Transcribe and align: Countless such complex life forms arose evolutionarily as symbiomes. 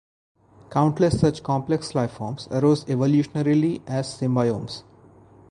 Countless 0.71 1.19
such 1.19 1.43
complex 1.43 1.93
life 1.93 2.09
forms 2.13 2.47
arose 2.49 2.83
evolutionarily 2.85 3.83
as 3.85 4.07
symbiomes. 4.11 4.81